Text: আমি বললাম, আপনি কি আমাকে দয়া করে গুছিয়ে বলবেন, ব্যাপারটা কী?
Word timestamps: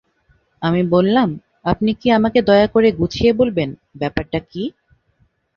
আমি 0.61 0.81
বললাম, 0.87 1.29
আপনি 1.65 1.91
কি 1.93 2.07
আমাকে 2.11 2.39
দয়া 2.41 2.67
করে 2.67 2.89
গুছিয়ে 2.91 3.31
বলবেন, 3.33 3.69
ব্যাপারটা 3.95 4.39
কী? 4.51 4.63